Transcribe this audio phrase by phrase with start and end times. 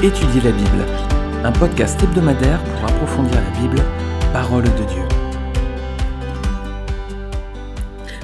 [0.00, 0.86] Étudier la Bible,
[1.42, 3.82] un podcast hebdomadaire pour approfondir la Bible,
[4.32, 5.02] parole de Dieu.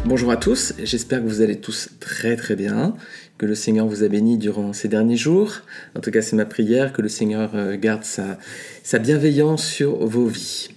[0.04, 2.94] Bonjour à tous, j'espère que vous allez tous très très bien,
[3.38, 5.62] que le Seigneur vous a béni durant ces derniers jours.
[5.96, 8.38] En tout cas, c'est ma prière que le Seigneur euh, garde sa,
[8.84, 10.68] sa bienveillance sur vos vies.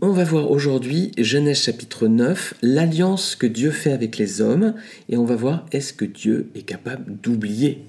[0.00, 4.74] On va voir aujourd'hui Genèse chapitre 9, l'alliance que Dieu fait avec les hommes,
[5.08, 7.84] et on va voir est-ce que Dieu est capable d'oublier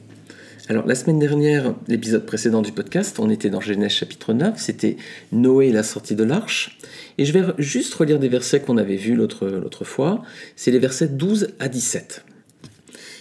[0.68, 4.98] alors la semaine dernière, l'épisode précédent du podcast, on était dans Genèse chapitre 9, c'était
[5.32, 6.80] Noé et la sortie de l'arche.
[7.20, 10.24] Et je vais juste relire des versets qu'on avait vus l'autre fois.
[10.56, 12.26] C'est les versets 12 à 17.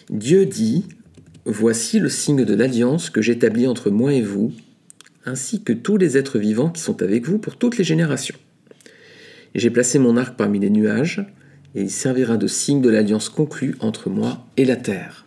[0.08, 0.86] Dieu dit,
[1.44, 4.52] Voici le signe de l'alliance que j'établis entre moi et vous,
[5.26, 8.36] ainsi que tous les êtres vivants qui sont avec vous pour toutes les générations.
[9.54, 11.26] J'ai placé mon arc parmi les nuages,
[11.74, 15.23] et il servira de signe de l'alliance conclue entre moi et la terre.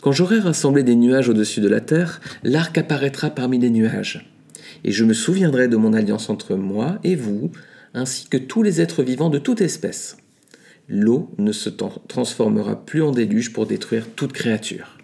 [0.00, 4.32] Quand j'aurai rassemblé des nuages au-dessus de la terre, l'arc apparaîtra parmi les nuages.
[4.82, 7.50] Et je me souviendrai de mon alliance entre moi et vous,
[7.92, 10.16] ainsi que tous les êtres vivants de toute espèce.
[10.88, 14.96] L'eau ne se transformera plus en déluge pour détruire toute créature.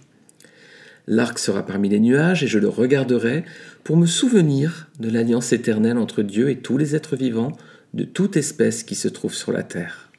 [1.07, 3.45] L'arc sera parmi les nuages et je le regarderai
[3.85, 7.53] pour me souvenir de l'alliance éternelle entre Dieu et tous les êtres vivants
[7.93, 10.11] de toute espèce qui se trouve sur la terre.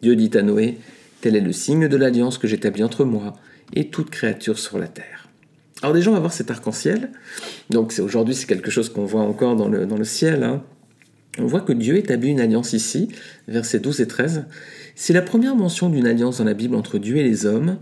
[0.00, 0.78] Dieu dit à Noé,
[1.20, 3.34] Tel est le signe de l'alliance que j'établis entre moi
[3.74, 5.28] et toute créature sur la terre.
[5.82, 7.10] Alors déjà, on va voir cet arc-en-ciel.
[7.70, 10.44] Donc aujourd'hui, c'est quelque chose qu'on voit encore dans le, dans le ciel.
[10.44, 10.62] Hein.
[11.38, 13.08] On voit que Dieu établit une alliance ici,
[13.48, 14.44] versets 12 et 13.
[14.94, 17.78] C'est la première mention d'une alliance dans la Bible entre Dieu et les hommes.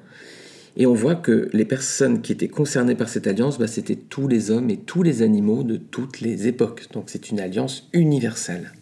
[0.77, 4.28] Et on voit que les personnes qui étaient concernées par cette alliance, bah, c'était tous
[4.28, 6.86] les hommes et tous les animaux de toutes les époques.
[6.92, 8.72] Donc c'est une alliance universelle.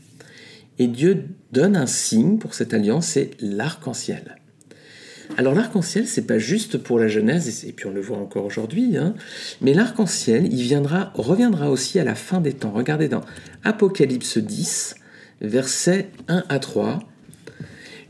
[0.79, 4.37] Et Dieu donne un signe pour cette alliance, c'est l'arc-en-ciel.
[5.37, 8.97] Alors l'arc-en-ciel, c'est pas juste pour la Genèse, et puis on le voit encore aujourd'hui,
[8.97, 9.15] hein,
[9.61, 12.73] mais l'arc-en-ciel, il viendra, reviendra aussi à la fin des temps.
[12.73, 13.21] Regardez dans
[13.63, 14.97] Apocalypse 10,
[15.41, 17.01] versets 1 à 3.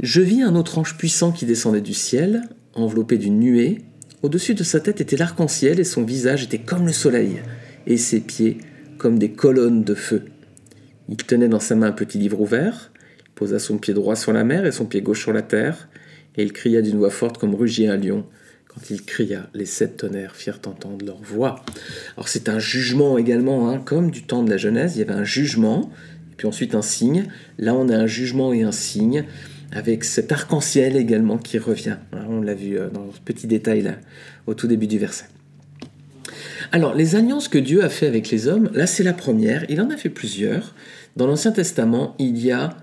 [0.00, 2.42] Je vis un autre ange puissant qui descendait du ciel,
[2.74, 3.82] enveloppé d'une nuée.
[4.22, 7.42] Au-dessus de sa tête était l'arc-en-ciel et son visage était comme le soleil,
[7.86, 8.58] et ses pieds
[8.96, 10.24] comme des colonnes de feu.
[11.08, 12.90] Il tenait dans sa main un petit livre ouvert,
[13.20, 15.88] il posa son pied droit sur la mer et son pied gauche sur la terre,
[16.38, 18.24] et il cria d'une voix forte comme rugit un lion.
[18.68, 21.64] Quand il cria, les sept tonnerres firent entendre leur voix.
[22.16, 25.12] Alors c'est un jugement également, hein, comme du temps de la Genèse, il y avait
[25.12, 25.90] un jugement,
[26.32, 27.26] et puis ensuite un signe.
[27.58, 29.24] Là on a un jugement et un signe,
[29.72, 31.96] avec cet arc-en-ciel également qui revient.
[32.12, 33.96] Hein, on l'a vu euh, dans ce petit détail
[34.46, 35.26] au tout début du verset.
[36.72, 39.80] Alors, les alliances que Dieu a fait avec les hommes, là c'est la première, il
[39.80, 40.74] en a fait plusieurs.
[41.16, 42.76] Dans l'Ancien Testament, il y a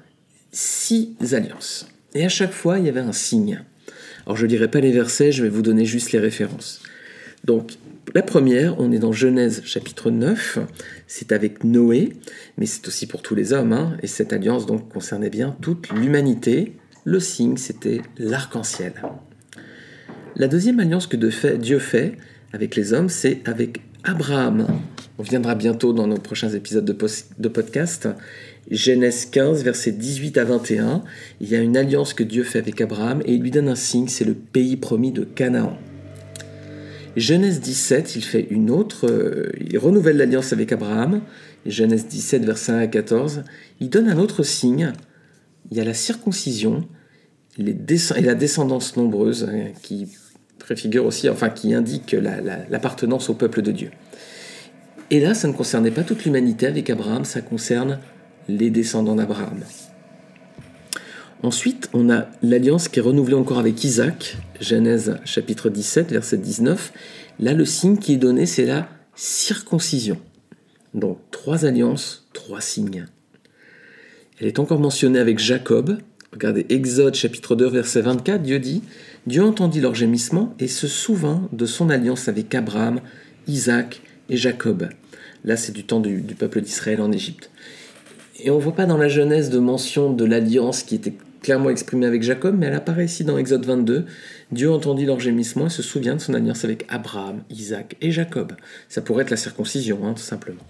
[0.52, 1.88] six alliances.
[2.16, 3.62] Et à chaque fois, il y avait un signe.
[4.26, 6.82] Alors je ne dirai pas les versets, je vais vous donner juste les références.
[7.44, 7.74] Donc
[8.16, 10.60] la première, on est dans Genèse chapitre 9,
[11.06, 12.14] c'est avec Noé,
[12.58, 15.90] mais c'est aussi pour tous les hommes, hein, et cette alliance donc concernait bien toute
[15.92, 16.74] l'humanité.
[17.04, 18.94] Le signe, c'était l'arc-en-ciel.
[20.38, 22.14] La deuxième alliance que Dieu fait
[22.54, 24.66] avec les hommes, c'est avec Abraham.
[25.18, 26.98] On viendra bientôt dans nos prochains épisodes de,
[27.38, 28.08] de podcast.
[28.72, 31.04] Genèse 15, versets 18 à 21,
[31.40, 33.76] il y a une alliance que Dieu fait avec Abraham et il lui donne un
[33.76, 35.78] signe, c'est le pays promis de Canaan.
[37.16, 41.22] Genèse 17, il fait une autre, euh, il renouvelle l'alliance avec Abraham.
[41.66, 43.44] Genèse 17, versets 1 à 14,
[43.80, 44.92] il donne un autre signe.
[45.72, 46.86] Il y a la circoncision
[47.58, 50.10] et la descendance nombreuse hein, qui
[50.60, 52.16] préfigure aussi, enfin qui indique
[52.70, 53.92] l'appartenance au peuple de Dieu.
[55.12, 58.00] Et là, ça ne concernait pas toute l'humanité avec Abraham, ça concerne
[58.48, 59.62] les descendants d'Abraham.
[61.44, 66.92] Ensuite, on a l'alliance qui est renouvelée encore avec Isaac, Genèse chapitre 17, verset 19.
[67.40, 70.18] Là, le signe qui est donné, c'est la circoncision.
[70.94, 73.06] Donc, trois alliances, trois signes.
[74.40, 75.98] Elle est encore mentionnée avec Jacob.
[76.32, 78.82] Regardez Exode chapitre 2, verset 24, Dieu dit,
[79.28, 83.02] Dieu entendit leur gémissement et se souvint de son alliance avec Abraham,
[83.48, 84.90] Isaac et Jacob.
[85.44, 87.52] Là, c'est du temps du, du peuple d'Israël en Égypte.
[88.40, 91.70] Et on ne voit pas dans la Genèse de mention de l'alliance qui était clairement
[91.70, 94.06] exprimée avec Jacob, mais elle apparaît ici dans Exode 22.
[94.52, 98.54] Dieu entendit leur gémissement et se souvient de son alliance avec Abraham, Isaac et Jacob.
[98.90, 100.62] Ça pourrait être la circoncision, hein, tout simplement.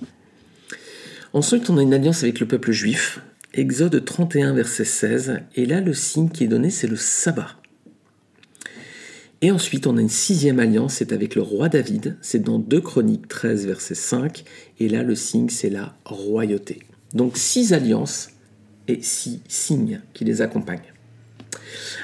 [1.33, 3.21] Ensuite, on a une alliance avec le peuple juif.
[3.53, 5.39] Exode 31, verset 16.
[5.55, 7.55] Et là, le signe qui est donné, c'est le sabbat.
[9.41, 12.17] Et ensuite, on a une sixième alliance, c'est avec le roi David.
[12.21, 14.43] C'est dans 2 Chroniques 13, verset 5.
[14.79, 16.79] Et là, le signe, c'est la royauté.
[17.15, 18.29] Donc six alliances
[18.87, 20.93] et six signes qui les accompagnent.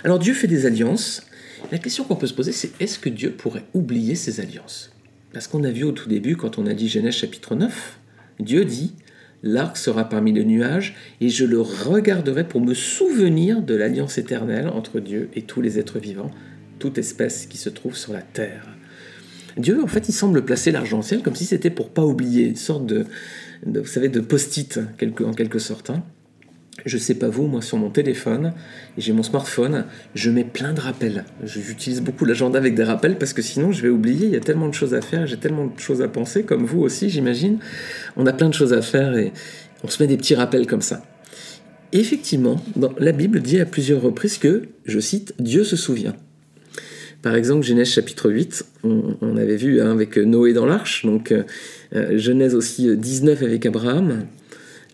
[0.03, 1.27] Alors Dieu fait des alliances.
[1.71, 4.91] La question qu'on peut se poser, c'est est-ce que Dieu pourrait oublier ces alliances?
[5.33, 7.99] Parce qu'on a vu au tout début, quand on a dit Genèse chapitre 9,
[8.39, 8.93] Dieu dit
[9.43, 14.67] L'arc sera parmi les nuages, et je le regarderai pour me souvenir de l'alliance éternelle
[14.67, 16.31] entre Dieu et tous les êtres vivants,
[16.79, 18.67] toute espèce qui se trouve sur la terre.
[19.57, 22.85] Dieu, en fait, il semble placer l'argent-ciel comme si c'était pour pas oublier, une sorte
[22.85, 23.05] de,
[23.65, 24.79] vous savez, de post-it,
[25.23, 25.89] en quelque sorte.
[25.89, 26.03] Hein.
[26.85, 28.53] Je sais pas vous, moi sur mon téléphone,
[28.97, 29.85] j'ai mon smartphone,
[30.15, 31.25] je mets plein de rappels.
[31.43, 34.41] J'utilise beaucoup l'agenda avec des rappels parce que sinon je vais oublier, il y a
[34.41, 37.59] tellement de choses à faire, j'ai tellement de choses à penser, comme vous aussi j'imagine.
[38.17, 39.31] On a plein de choses à faire et
[39.83, 41.03] on se met des petits rappels comme ça.
[41.91, 42.63] effectivement,
[42.97, 46.15] la Bible dit à plusieurs reprises que, je cite, Dieu se souvient.
[47.21, 51.44] Par exemple, Genèse chapitre 8, on, avait vu hein, avec Noé dans l'arche, donc euh,
[51.95, 54.25] euh, Genèse aussi 19 avec Abraham,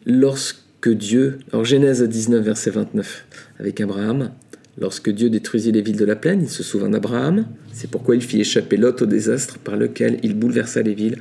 [0.05, 3.25] lorsque Dieu, en Genèse 19, verset 29,
[3.59, 4.31] avec Abraham,
[4.77, 8.21] lorsque Dieu détruisit les villes de la plaine, il se souvint d'Abraham, c'est pourquoi il
[8.21, 11.19] fit échapper Lot au désastre par lequel il bouleversa les villes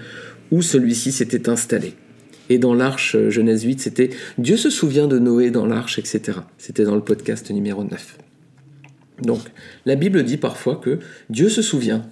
[0.51, 1.95] où celui-ci s'était installé.
[2.49, 6.39] Et dans l'arche, euh, Genèse 8, c'était Dieu se souvient de Noé dans l'arche, etc.
[6.59, 8.19] C'était dans le podcast numéro 9.
[9.23, 9.41] Donc,
[9.85, 10.99] la Bible dit parfois que
[11.31, 12.07] Dieu se souvient.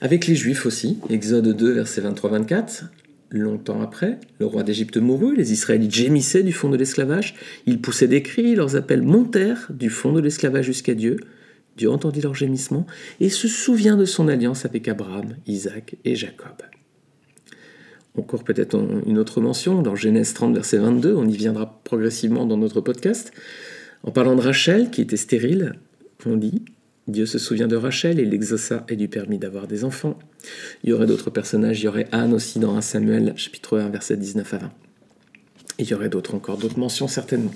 [0.00, 2.84] Avec les Juifs aussi, Exode 2, verset 23-24,
[3.30, 7.34] Longtemps après, le roi d'Égypte mourut, les Israélites gémissaient du fond de l'esclavage,
[7.66, 11.16] ils poussaient des cris, leurs appels montèrent du fond de l'esclavage jusqu'à Dieu.
[11.76, 12.86] Dieu entendit leurs gémissements
[13.18, 16.62] et se souvient de son alliance avec Abraham, Isaac et Jacob.
[18.16, 22.56] Encore peut-être une autre mention, dans Genèse 30, verset 22, on y viendra progressivement dans
[22.56, 23.32] notre podcast.
[24.04, 25.74] En parlant de Rachel, qui était stérile,
[26.26, 26.62] on dit
[27.06, 30.18] Dieu se souvient de Rachel et l'exauça et lui permis d'avoir des enfants.
[30.82, 33.90] Il y aurait d'autres personnages, il y aurait Anne aussi dans 1 Samuel, chapitre 1,
[33.90, 34.66] verset 19 à 20.
[35.78, 37.52] Et il y aurait d'autres encore, d'autres mentions certainement.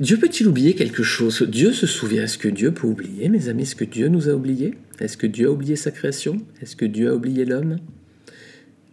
[0.00, 1.42] Dieu peut-il oublier quelque chose?
[1.42, 2.22] Dieu se souvient.
[2.22, 3.62] Est-ce que Dieu peut oublier, mes amis?
[3.62, 4.74] Est-ce que Dieu nous a oubliés?
[5.00, 6.38] Est-ce que Dieu a oublié sa création?
[6.62, 7.78] Est-ce que Dieu a oublié l'homme?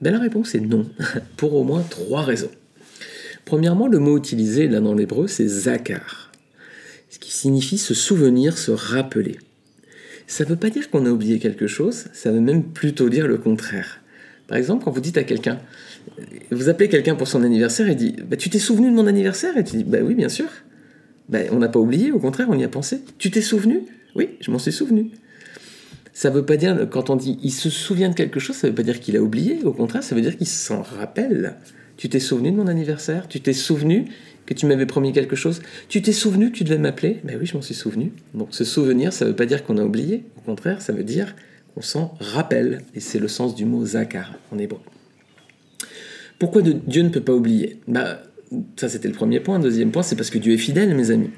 [0.01, 0.89] Ben, La réponse est non,
[1.37, 2.51] pour au moins trois raisons.
[3.45, 5.69] Premièrement, le mot utilisé là dans l'hébreu, c'est ce
[7.25, 9.39] qui signifie se souvenir, se rappeler
[10.27, 13.27] ça ne veut pas dire qu'on a oublié quelque chose, ça veut même plutôt dire
[13.27, 14.01] le contraire.
[14.47, 15.59] Par exemple, quand vous dites à quelqu'un,
[16.51, 19.57] vous appelez quelqu'un pour son anniversaire et dit bah, Tu t'es souvenu de mon anniversaire?
[19.57, 20.47] Et tu dis Bah oui, bien sûr.
[21.29, 23.01] Bah, on n'a pas oublié, au contraire, on y a pensé.
[23.17, 23.81] Tu t'es souvenu?
[24.15, 25.11] Oui, je m'en suis souvenu.
[26.13, 28.67] Ça ne veut pas dire, quand on dit il se souvient de quelque chose, ça
[28.67, 29.63] ne veut pas dire qu'il a oublié.
[29.63, 31.55] Au contraire, ça veut dire qu'il s'en rappelle.
[31.97, 34.05] Tu t'es souvenu de mon anniversaire Tu t'es souvenu
[34.45, 35.61] que tu m'avais promis quelque chose.
[35.89, 37.19] Tu t'es souvenu que tu devais m'appeler?
[37.23, 38.13] Ben oui, je m'en suis souvenu.
[38.33, 40.23] Donc se souvenir, ça ne veut pas dire qu'on a oublié.
[40.37, 41.35] Au contraire, ça veut dire
[41.73, 42.81] qu'on s'en rappelle.
[42.93, 44.79] Et c'est le sens du mot zakar en hébreu.
[46.39, 47.79] Pourquoi Dieu ne peut pas oublier?
[47.87, 48.21] Bah,
[48.75, 49.59] Ça, c'était le premier point.
[49.59, 51.31] Deuxième point, c'est parce que Dieu est fidèle, mes amis.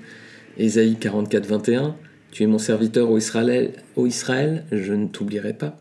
[0.57, 1.95] Ésaïe 44, 21.
[2.31, 5.77] Tu es mon serviteur au Israël, au Israël je ne t'oublierai pas.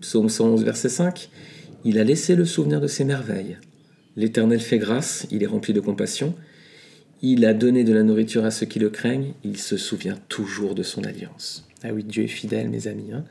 [0.00, 1.30] Psaume 111, verset 5.
[1.84, 3.58] Il a laissé le souvenir de ses merveilles.
[4.16, 6.34] L'Éternel fait grâce, il est rempli de compassion.
[7.22, 10.74] Il a donné de la nourriture à ceux qui le craignent, il se souvient toujours
[10.74, 11.66] de son alliance.
[11.82, 13.12] Ah oui, Dieu est fidèle, mes amis.
[13.12, 13.24] Hein.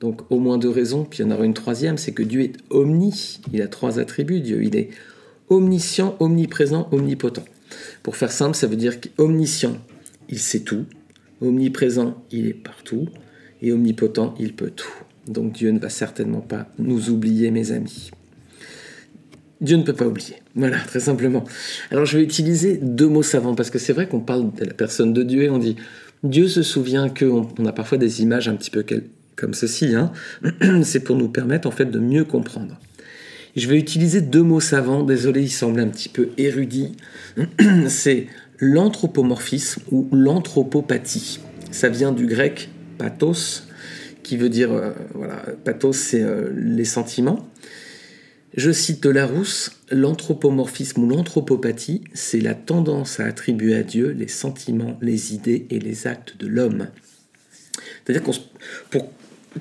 [0.00, 2.42] Donc au moins deux raisons, puis il y en aura une troisième, c'est que Dieu
[2.42, 3.40] est omni.
[3.52, 4.62] Il a trois attributs, Dieu.
[4.62, 4.90] Il est
[5.48, 7.44] omniscient, omniprésent, omnipotent.
[8.02, 9.76] Pour faire simple, ça veut dire qu'omniscient,
[10.28, 10.84] il sait tout.
[11.40, 13.08] Omniprésent, il est partout.
[13.62, 14.92] Et omnipotent, il peut tout.
[15.26, 18.10] Donc Dieu ne va certainement pas nous oublier, mes amis.
[19.60, 20.36] Dieu ne peut pas oublier.
[20.54, 21.44] Voilà, très simplement.
[21.90, 24.74] Alors je vais utiliser deux mots savants parce que c'est vrai qu'on parle de la
[24.74, 25.76] personne de Dieu et on dit
[26.22, 28.84] Dieu se souvient que on, a parfois des images un petit peu
[29.34, 29.94] comme ceci.
[29.94, 30.12] Hein.
[30.82, 32.78] c'est pour nous permettre en fait de mieux comprendre.
[33.56, 35.02] Je vais utiliser deux mots savants.
[35.02, 36.94] Désolé, ils semblent un petit peu érudits.
[37.88, 38.26] c'est
[38.58, 41.40] l'anthropomorphisme ou l'anthropopathie.
[41.70, 43.66] Ça vient du grec pathos,
[44.22, 47.48] qui veut dire euh, voilà, pathos, c'est euh, les sentiments.
[48.56, 54.96] Je cite Larousse, l'anthropomorphisme ou l'anthropopathie, c'est la tendance à attribuer à Dieu les sentiments,
[55.02, 56.88] les idées et les actes de l'homme.
[58.04, 58.32] C'est-à-dire qu'on
[58.88, 59.10] pour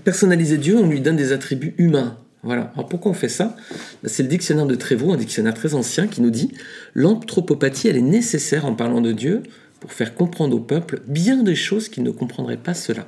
[0.05, 2.17] personnaliser Dieu, on lui donne des attributs humains.
[2.41, 2.71] Voilà.
[2.75, 3.57] Alors pourquoi on fait ça?
[4.01, 6.51] Ben, C'est le dictionnaire de Trévoux, un dictionnaire très ancien, qui nous dit
[6.93, 9.43] l'anthropopathie, elle est nécessaire en parlant de Dieu
[9.81, 13.07] pour faire comprendre au peuple bien des choses qu'il ne comprendrait pas cela.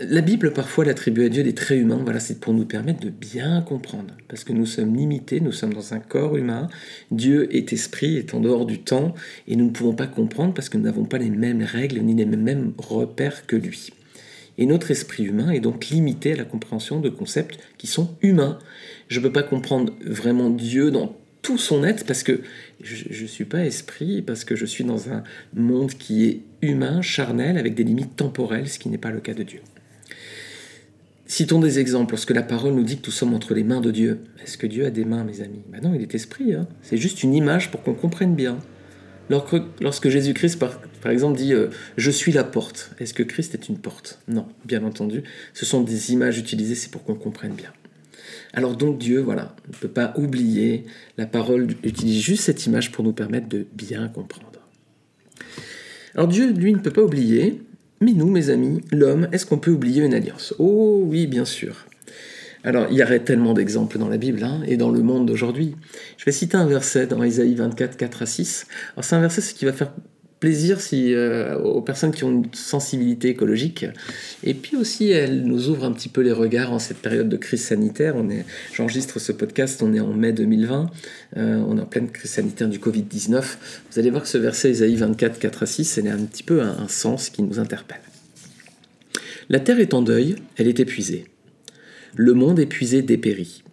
[0.00, 3.10] La Bible parfois l'attribue à Dieu des traits humains, voilà, c'est pour nous permettre de
[3.10, 6.68] bien comprendre, parce que nous sommes limités, nous sommes dans un corps humain,
[7.10, 9.12] Dieu est esprit, est en dehors du temps,
[9.48, 12.14] et nous ne pouvons pas comprendre parce que nous n'avons pas les mêmes règles ni
[12.14, 13.90] les mêmes repères que lui.
[14.56, 18.60] Et notre esprit humain est donc limité à la compréhension de concepts qui sont humains.
[19.08, 22.42] Je ne peux pas comprendre vraiment Dieu dans tout son être parce que
[22.80, 25.24] je ne suis pas esprit, parce que je suis dans un
[25.54, 29.34] monde qui est humain, charnel, avec des limites temporelles, ce qui n'est pas le cas
[29.34, 29.60] de Dieu.
[31.28, 32.14] Citons des exemples.
[32.14, 34.66] Lorsque la parole nous dit que nous sommes entre les mains de Dieu, est-ce que
[34.66, 35.60] Dieu a des mains, mes amis?
[35.68, 36.54] Ben Non, il est esprit.
[36.54, 36.66] Hein.
[36.80, 38.58] C'est juste une image pour qu'on comprenne bien.
[39.28, 40.80] Lorsque Jésus-Christ, par,
[41.10, 41.68] exemple, dit euh,
[41.98, 44.20] Je suis la porte, est-ce que Christ est une porte?
[44.26, 45.22] Non, bien entendu.
[45.52, 47.74] Ce sont des images utilisées, c'est pour qu'on comprenne bien.
[48.54, 50.86] Alors donc Dieu, voilà, ne peut pas oublier,
[51.18, 54.46] la parole utilise juste cette image pour nous permettre de bien comprendre.
[56.14, 57.60] Alors Dieu, lui, ne peut pas oublier,
[58.00, 60.54] mais nous, mes amis, l'homme, est-ce qu'on peut oublier une alliance?
[60.58, 61.86] Oh oui, bien sûr.
[62.64, 65.76] Alors, il y aurait tellement d'exemples dans la Bible hein, et dans le monde d'aujourd'hui.
[66.16, 68.66] Je vais citer un verset dans Isaïe 24, 4 à 6.
[68.94, 69.92] Alors, c'est un verset qui va faire
[70.40, 73.86] plaisir si, euh, aux personnes qui ont une sensibilité écologique.
[74.44, 77.36] Et puis aussi, elle nous ouvre un petit peu les regards en cette période de
[77.36, 78.16] crise sanitaire.
[78.16, 78.28] On
[78.72, 80.90] j'enregistre ce podcast, on est en mai 2020,
[81.36, 83.42] euh, on est en pleine crise sanitaire du Covid-19.
[83.90, 86.62] Vous allez voir que ce verset Isaïe 24, 4 à 6, c'est un petit peu
[86.62, 88.00] un sens qui nous interpelle.
[89.48, 91.24] La terre est en deuil, elle est épuisée.
[92.14, 93.64] Le monde épuisé dépérit.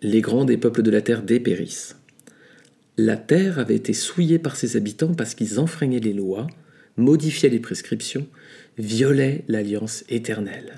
[0.00, 1.96] Les grands des peuples de la terre dépérissent.
[2.98, 6.46] La terre avait été souillée par ses habitants parce qu'ils enfreignaient les lois,
[6.98, 8.26] modifiaient les prescriptions,
[8.76, 10.76] violaient l'alliance éternelle.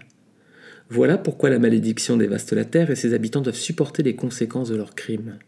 [0.91, 4.77] Voilà pourquoi la malédiction dévaste la terre et ses habitants doivent supporter les conséquences de
[4.77, 5.39] leurs crimes.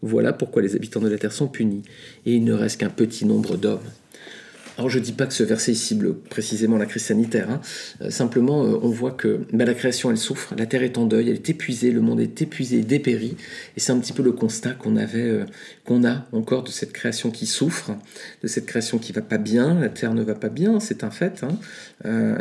[0.00, 1.82] Voilà pourquoi les habitants de la terre sont punis,
[2.24, 3.80] et il ne reste qu'un petit nombre d'hommes.
[4.78, 7.60] Alors je ne dis pas que ce verset cible précisément la crise sanitaire, hein.
[8.02, 11.06] euh, simplement euh, on voit que bah, la création elle souffre, la terre est en
[11.06, 13.36] deuil, elle est épuisée, le monde est épuisé, dépéri,
[13.76, 15.44] et c'est un petit peu le constat qu'on avait, euh,
[15.86, 17.92] qu'on a encore de cette création qui souffre,
[18.42, 21.10] de cette création qui va pas bien, la terre ne va pas bien, c'est un
[21.10, 21.56] fait, hein.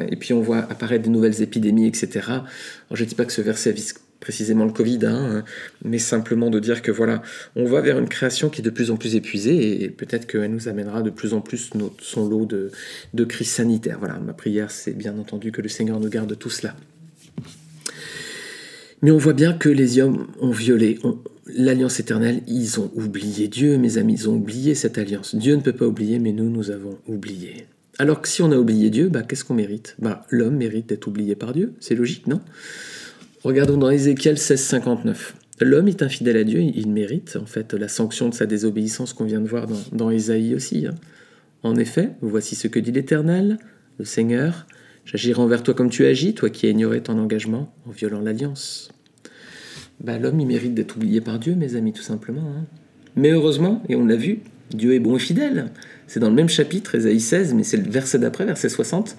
[0.10, 2.10] et puis on voit apparaître des nouvelles épidémies, etc.
[2.26, 2.44] Alors
[2.92, 5.44] je ne dis pas que ce verset vise précisément le Covid, hein,
[5.84, 7.22] mais simplement de dire que voilà,
[7.56, 10.52] on va vers une création qui est de plus en plus épuisée et peut-être qu'elle
[10.52, 12.72] nous amènera de plus en plus son lot de,
[13.14, 13.98] de crises sanitaires.
[14.00, 16.76] Voilà, ma prière, c'est bien entendu que le Seigneur nous garde tout cela.
[19.02, 21.00] Mais on voit bien que les hommes ont violé
[21.48, 25.36] l'alliance éternelle, ils ont oublié Dieu, mes amis, ils ont oublié cette alliance.
[25.36, 27.68] Dieu ne peut pas oublier, mais nous, nous avons oublié.
[27.98, 29.96] Alors que si on a oublié Dieu, bah, qu'est-ce qu'on mérite?
[30.00, 32.42] Bah, L'homme mérite d'être oublié par Dieu, c'est logique, non?
[33.46, 35.36] Regardons dans Ézéchiel 16, 59.
[35.62, 39.26] L'homme est infidèle à Dieu, il mérite en fait la sanction de sa désobéissance qu'on
[39.26, 40.88] vient de voir dans, dans Ésaïe aussi.
[40.88, 40.96] Hein.
[41.62, 43.60] En effet, voici ce que dit l'Éternel,
[44.00, 44.66] le Seigneur,
[45.06, 48.90] j'agirai envers toi comme tu agis, toi qui as ignoré ton engagement en violant l'alliance.
[50.04, 52.52] Bah, L'homme, il mérite d'être oublié par Dieu, mes amis, tout simplement.
[52.58, 52.66] Hein.
[53.16, 54.40] Mais heureusement, et on l'a vu,
[54.72, 55.70] Dieu est bon et fidèle.
[56.08, 59.16] C'est dans le même chapitre, Ésaïe 16, mais c'est le verset d'après, verset 60.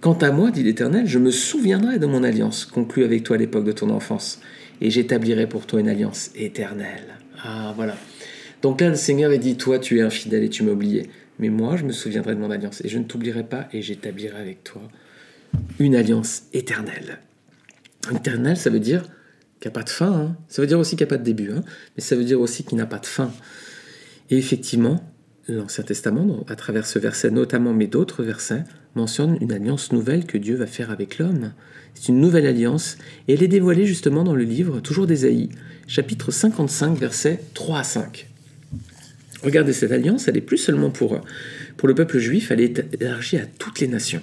[0.00, 3.38] Quant à moi, dit l'Éternel, je me souviendrai de mon alliance conclue avec toi à
[3.38, 4.40] l'époque de ton enfance,
[4.80, 7.18] et j'établirai pour toi une alliance éternelle.
[7.42, 7.96] Ah, voilà.
[8.62, 11.10] Donc là, le Seigneur a dit, toi, tu es infidèle et tu m'as oublié.
[11.40, 14.38] Mais moi, je me souviendrai de mon alliance, et je ne t'oublierai pas, et j'établirai
[14.38, 14.82] avec toi
[15.80, 17.18] une alliance éternelle.
[18.14, 19.02] Éternelle, ça veut dire
[19.60, 20.12] qu'il n'y a pas de fin.
[20.12, 20.36] Hein.
[20.48, 21.64] Ça veut dire aussi qu'il n'y a pas de début, hein.
[21.96, 23.32] mais ça veut dire aussi qu'il n'y a pas de fin.
[24.30, 25.02] Et effectivement,
[25.48, 28.64] l'Ancien Testament, à travers ce verset notamment, mais d'autres versets,
[28.98, 31.52] mentionne une alliance nouvelle que Dieu va faire avec l'homme.
[31.94, 35.50] C'est une nouvelle alliance, et elle est dévoilée justement dans le livre, toujours d'Ésaïe,
[35.86, 38.28] chapitre 55, versets 3 à 5.
[39.44, 41.20] Regardez cette alliance, elle est plus seulement pour,
[41.76, 44.22] pour le peuple juif, elle est élargie à toutes les nations.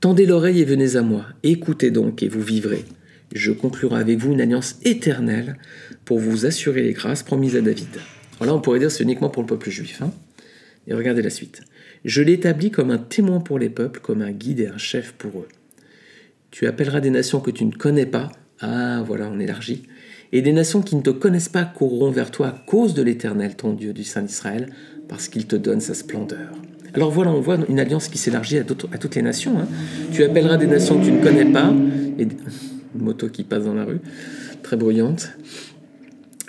[0.00, 2.84] Tendez l'oreille et venez à moi, écoutez donc et vous vivrez.
[3.34, 5.56] Je conclurai avec vous une alliance éternelle
[6.04, 7.88] pour vous assurer les grâces promises à David.
[8.36, 10.02] Voilà, on pourrait dire c'est uniquement pour le peuple juif.
[10.02, 10.12] Hein.
[10.86, 11.62] et regardez la suite.
[12.04, 15.40] Je l'établis comme un témoin pour les peuples, comme un guide et un chef pour
[15.40, 15.48] eux.
[16.50, 18.30] Tu appelleras des nations que tu ne connais pas.
[18.60, 19.84] Ah, voilà, on élargit.
[20.32, 23.56] Et des nations qui ne te connaissent pas courront vers toi à cause de l'Éternel,
[23.56, 24.68] ton Dieu, du Saint d'Israël,
[25.08, 26.50] parce qu'il te donne sa splendeur.
[26.94, 29.58] Alors voilà, on voit une alliance qui s'élargit à, toutes les nations.
[29.58, 29.68] Hein.
[30.12, 31.72] Tu appelleras des nations que tu ne connais pas.
[32.18, 32.26] Et...
[32.94, 34.00] Une moto qui passe dans la rue,
[34.62, 35.32] très bruyante.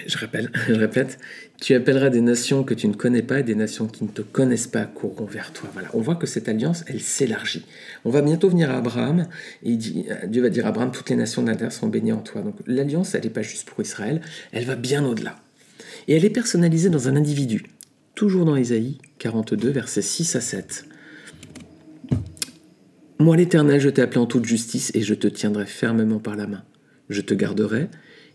[0.06, 1.18] Je, rappelle, je répète,
[1.64, 4.22] tu appelleras des nations que tu ne connais pas et des nations qui ne te
[4.22, 5.70] connaissent pas courront vers toi.
[5.72, 7.64] Voilà, on voit que cette alliance, elle s'élargit.
[8.04, 9.28] On va bientôt venir à Abraham
[9.64, 12.42] Dieu va dire à Abraham, toutes les nations de la terre sont bénies en toi.
[12.42, 14.20] Donc l'alliance, elle n'est pas juste pour Israël,
[14.52, 15.38] elle va bien au-delà.
[16.10, 17.64] Et elle est personnalisée dans un individu.
[18.14, 20.86] Toujours dans Isaïe 42, versets 6 à 7.
[23.20, 26.46] Moi l'Éternel, je t'ai appelé en toute justice et je te tiendrai fermement par la
[26.46, 26.66] main.
[27.08, 27.88] Je te garderai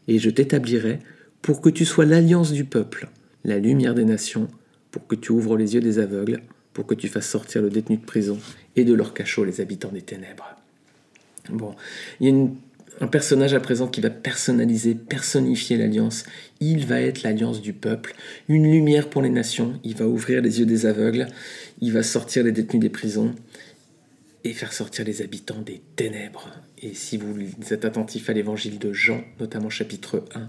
[0.06, 1.00] et je t'établirai
[1.42, 3.11] pour que tu sois l'alliance du peuple
[3.49, 4.49] la lumière des nations,
[4.90, 7.97] pour que tu ouvres les yeux des aveugles, pour que tu fasses sortir le détenu
[7.97, 8.38] de prison
[8.76, 10.57] et de leur cachot les habitants des ténèbres.
[11.50, 11.75] Bon,
[12.21, 12.47] il y a
[13.00, 16.25] un personnage à présent qui va personnaliser, personnifier l'alliance.
[16.61, 18.14] Il va être l'alliance du peuple,
[18.49, 19.81] une lumière pour les nations.
[19.85, 21.28] Il va ouvrir les yeux des aveugles,
[21.81, 23.35] il va sortir les détenus des prisons.
[24.45, 26.49] et faire sortir les habitants des ténèbres.
[26.81, 27.35] Et si vous
[27.71, 30.49] êtes attentif à l'évangile de Jean, notamment chapitre 1,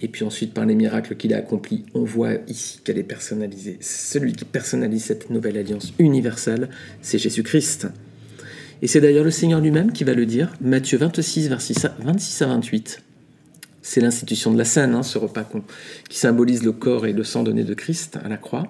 [0.00, 3.78] et puis ensuite par les miracles qu'il a accomplis, on voit ici qu'elle est personnalisée.
[3.80, 6.68] Celui qui personnalise cette nouvelle alliance universelle,
[7.00, 7.88] c'est Jésus-Christ.
[8.82, 13.02] Et c'est d'ailleurs le Seigneur lui-même qui va le dire, Matthieu 26, 26 à 28.
[13.80, 15.48] C'est l'institution de la scène, hein, ce repas
[16.08, 18.66] qui symbolise le corps et le sang donné de Christ à la croix.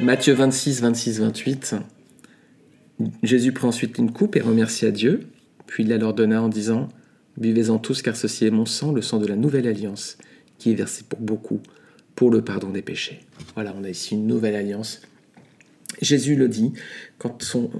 [0.00, 1.76] Matthieu 26, 26, 28.
[3.22, 5.20] Jésus prend ensuite une coupe et remercie à Dieu,
[5.66, 6.88] puis il la leur donna en disant
[7.36, 10.18] Buvez-en tous, car ceci est mon sang, le sang de la nouvelle alliance,
[10.70, 11.60] est versé pour beaucoup,
[12.14, 13.20] pour le pardon des péchés.
[13.54, 15.02] Voilà, on a ici une nouvelle alliance.
[16.00, 16.72] Jésus le dit,
[17.18, 17.70] quand, son,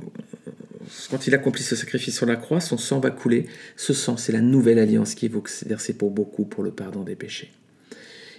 [1.11, 3.47] quand il accomplit ce sacrifice sur la croix, son sang va couler.
[3.77, 7.17] Ce sang, c'est la nouvelle alliance qui est versée pour beaucoup, pour le pardon des
[7.17, 7.51] péchés.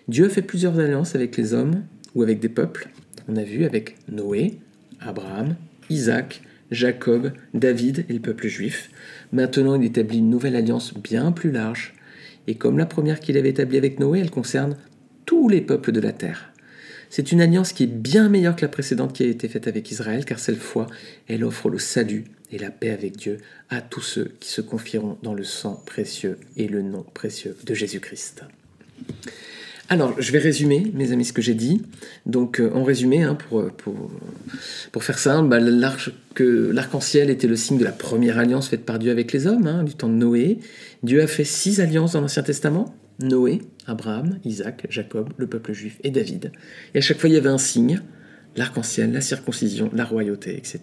[0.08, 1.84] Dieu fait plusieurs alliances avec les hommes
[2.14, 2.90] ou avec des peuples.
[3.28, 4.60] On a vu avec Noé,
[5.00, 5.56] Abraham,
[5.90, 8.90] Isaac, Jacob, David et le peuple juif.
[9.32, 11.94] Maintenant, il établit une nouvelle alliance bien plus large.
[12.48, 14.78] Et comme la première qu'il avait établie avec Noé, elle concerne
[15.26, 16.52] tous les peuples de la terre.
[17.10, 19.90] C'est une alliance qui est bien meilleure que la précédente qui a été faite avec
[19.92, 20.88] Israël, car cette fois,
[21.28, 23.38] elle offre le salut et la paix avec Dieu
[23.70, 27.74] à tous ceux qui se confieront dans le sang précieux et le nom précieux de
[27.74, 28.44] Jésus-Christ.
[29.88, 31.84] Alors, je vais résumer, mes amis, ce que j'ai dit.
[32.26, 34.10] Donc, euh, en résumé, hein, pour, euh, pour,
[34.92, 39.12] pour, faire ça, bah, l'arc-en-ciel était le signe de la première alliance faite par Dieu
[39.12, 40.58] avec les hommes, hein, du temps de Noé.
[41.04, 42.96] Dieu a fait six alliances dans l'Ancien Testament.
[43.20, 46.52] Noé, Abraham, Isaac, Jacob, le peuple juif et David.
[46.96, 48.02] Et à chaque fois, il y avait un signe,
[48.56, 50.80] l'arc-en-ciel, la circoncision, la royauté, etc.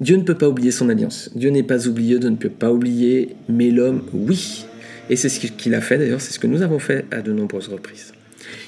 [0.00, 1.30] Dieu ne peut pas oublier son alliance.
[1.34, 4.66] Dieu n'est pas oublieux, Dieu ne peut pas oublier, mais l'homme, oui.
[5.10, 7.32] Et c'est ce qu'il a fait d'ailleurs, c'est ce que nous avons fait à de
[7.32, 8.12] nombreuses reprises.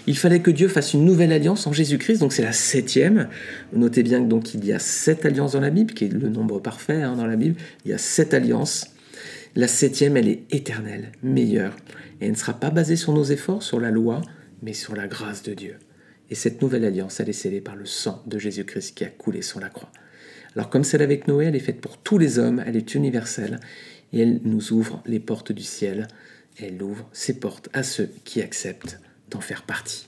[0.07, 3.29] Il fallait que Dieu fasse une nouvelle alliance en Jésus-Christ, donc c'est la septième.
[3.73, 6.61] Notez bien donc il y a sept alliances dans la Bible, qui est le nombre
[6.61, 7.57] parfait hein, dans la Bible.
[7.85, 8.93] Il y a sept alliances.
[9.55, 11.77] La septième, elle est éternelle, meilleure,
[12.21, 14.21] et elle ne sera pas basée sur nos efforts, sur la loi,
[14.63, 15.77] mais sur la grâce de Dieu.
[16.31, 19.43] Et cette nouvelle alliance, elle est scellée par le sang de Jésus-Christ qui a coulé
[19.43, 19.91] sur la croix.
[20.55, 23.61] Alors comme celle avec Noé, elle est faite pour tous les hommes, elle est universelle,
[24.13, 26.09] et elle nous ouvre les portes du ciel.
[26.59, 30.07] Elle ouvre ses portes à ceux qui acceptent d'en faire partie.